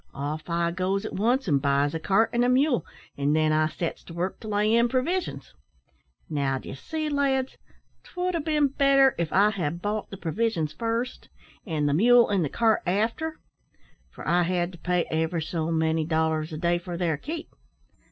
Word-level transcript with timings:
Off 0.15 0.49
I 0.49 0.71
goes 0.71 1.05
at 1.05 1.13
once 1.13 1.47
an' 1.47 1.59
buys 1.59 1.93
a 1.93 1.99
cart 1.99 2.31
an' 2.33 2.43
a 2.43 2.49
mule, 2.49 2.83
an' 3.19 3.33
then 3.33 3.51
I 3.53 3.67
sets 3.67 4.03
to 4.05 4.15
work 4.15 4.39
to 4.39 4.47
lay 4.47 4.73
in 4.73 4.89
provisions. 4.89 5.53
Now, 6.27 6.57
d'ye 6.57 6.73
see, 6.73 7.07
lads, 7.07 7.59
'twould 8.01 8.33
ha' 8.33 8.43
bin 8.43 8.69
better 8.69 9.13
if 9.19 9.31
I 9.31 9.51
had 9.51 9.79
bought 9.79 10.09
the 10.09 10.17
provisions 10.17 10.73
first 10.73 11.29
an' 11.67 11.85
the 11.85 11.93
mule 11.93 12.29
and 12.29 12.43
the 12.43 12.49
cart 12.49 12.81
after, 12.87 13.37
for 14.09 14.27
I 14.27 14.41
had 14.41 14.71
to 14.71 14.77
pay 14.79 15.05
ever 15.11 15.39
so 15.39 15.69
many 15.69 16.03
dollars 16.03 16.51
a 16.51 16.57
day 16.57 16.79
for 16.79 16.97
their 16.97 17.15
keep. 17.17 17.51